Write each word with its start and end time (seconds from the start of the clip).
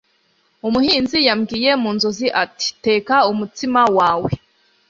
Umuhinzi 0.67 1.17
yambwiye 1.27 1.71
mu 1.81 1.89
nzozi 1.95 2.27
ati 2.43 2.67
Teka 2.85 3.15
umutsima 3.31 3.81
wawe 3.97 4.31